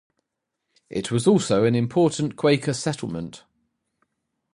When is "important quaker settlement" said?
1.75-3.43